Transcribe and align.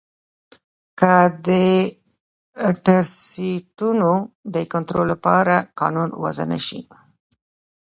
که 0.99 1.13
د 1.47 1.49
ټرسټونو 2.85 4.09
د 4.53 4.55
کنترول 4.73 5.07
لپاره 5.13 5.55
قانون 5.79 6.09
وضعه 6.23 6.45
نه 6.51 6.59
شي 6.67 6.79